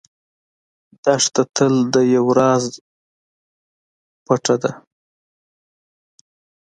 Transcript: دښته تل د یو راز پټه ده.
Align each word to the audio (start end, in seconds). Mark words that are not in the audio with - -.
دښته 1.03 1.43
تل 1.55 1.73
د 1.93 1.95
یو 2.15 2.25
راز 2.37 2.65
پټه 4.25 4.55
ده. 4.61 4.71